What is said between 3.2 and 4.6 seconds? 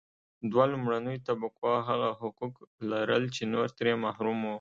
چې نور ترې محروم وو.